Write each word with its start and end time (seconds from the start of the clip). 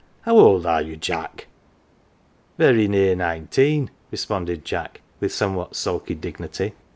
How 0.21 0.35
old 0.39 0.65
are 0.65 0.81
you, 0.81 0.97
Jack?"" 0.97 1.45
Very 2.57 2.87
near 2.87 3.15
nineteen," 3.15 3.91
responded 4.09 4.65
Jack 4.65 5.01
with 5.19 5.31
somewhat 5.31 5.75
sulky 5.75 6.15
dignity. 6.15 6.73